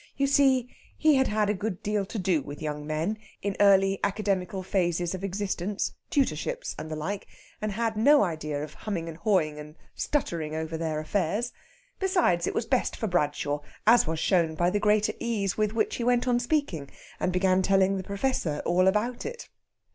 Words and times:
You 0.17 0.25
see, 0.25 0.67
he 0.97 1.13
had 1.17 1.27
had 1.27 1.47
a 1.47 1.53
good 1.53 1.83
deal 1.83 2.07
to 2.07 2.17
do 2.17 2.41
with 2.41 2.59
young 2.59 2.87
men 2.87 3.19
in 3.43 3.55
early 3.59 3.99
academical 4.03 4.63
phases 4.63 5.13
of 5.13 5.23
existence 5.23 5.93
tutorships 6.09 6.73
and 6.79 6.89
the 6.89 6.95
like 6.95 7.27
and 7.61 7.73
had 7.73 7.95
no 7.95 8.23
idea 8.23 8.63
of 8.63 8.73
humming 8.73 9.07
and 9.07 9.17
hawing 9.19 9.59
and 9.59 9.75
stuttering 9.93 10.55
over 10.55 10.75
their 10.75 10.99
affairs. 10.99 11.53
Besides, 11.99 12.47
it 12.47 12.55
was 12.55 12.65
best 12.65 12.95
for 12.97 13.05
Bradshaw, 13.05 13.59
as 13.85 14.07
was 14.07 14.17
shown 14.17 14.55
by 14.55 14.71
the 14.71 14.79
greater 14.79 15.13
ease 15.19 15.55
with 15.55 15.73
which 15.73 15.97
he 15.97 16.03
went 16.03 16.27
on 16.27 16.39
speaking, 16.39 16.89
and 17.19 17.31
began 17.31 17.61
telling 17.61 17.97
the 17.97 18.03
Professor 18.03 18.63
all 18.65 18.87
about 18.87 19.23
it. 19.23 19.49